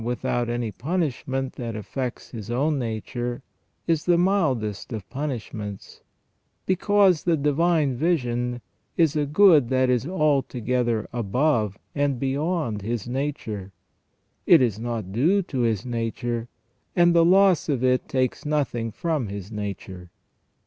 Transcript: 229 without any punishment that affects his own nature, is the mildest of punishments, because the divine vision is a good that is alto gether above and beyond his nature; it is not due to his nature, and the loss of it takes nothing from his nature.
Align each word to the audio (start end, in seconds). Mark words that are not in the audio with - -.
229 0.01 0.17
without 0.17 0.49
any 0.51 0.71
punishment 0.71 1.53
that 1.53 1.75
affects 1.75 2.31
his 2.31 2.49
own 2.49 2.79
nature, 2.79 3.43
is 3.85 4.05
the 4.05 4.17
mildest 4.17 4.91
of 4.91 5.07
punishments, 5.11 6.01
because 6.65 7.21
the 7.21 7.37
divine 7.37 7.95
vision 7.95 8.61
is 8.97 9.15
a 9.15 9.27
good 9.27 9.69
that 9.69 9.91
is 9.91 10.07
alto 10.07 10.59
gether 10.59 11.07
above 11.13 11.77
and 11.93 12.19
beyond 12.19 12.81
his 12.81 13.07
nature; 13.07 13.71
it 14.47 14.59
is 14.59 14.79
not 14.79 15.11
due 15.11 15.43
to 15.43 15.59
his 15.59 15.85
nature, 15.85 16.47
and 16.95 17.13
the 17.13 17.23
loss 17.23 17.69
of 17.69 17.83
it 17.83 18.07
takes 18.09 18.43
nothing 18.43 18.89
from 18.91 19.27
his 19.27 19.51
nature. 19.51 20.09